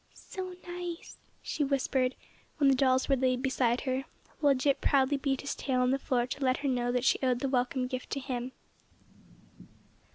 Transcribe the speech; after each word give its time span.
"So 0.15 0.55
nice!" 0.67 1.17
she 1.43 1.63
whispered 1.63 2.15
when 2.57 2.69
the 2.69 2.75
dolls 2.75 3.07
were 3.07 3.15
laid 3.15 3.43
beside 3.43 3.81
her, 3.81 4.05
while 4.39 4.55
Jip 4.55 4.81
proudly 4.81 5.15
beat 5.15 5.41
his 5.41 5.53
tail 5.53 5.81
on 5.81 5.91
the 5.91 5.99
floor 5.99 6.25
to 6.25 6.43
let 6.43 6.57
her 6.65 6.67
know 6.67 6.91
that 6.91 7.05
she 7.05 7.19
owed 7.21 7.39
the 7.39 7.47
welcome 7.47 7.85
gift 7.85 8.09
to 8.13 8.19
him. 8.19 8.51